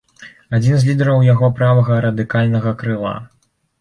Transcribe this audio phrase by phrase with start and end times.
[0.57, 3.13] Адзін з лідараў яго правага радыкальнага крыла.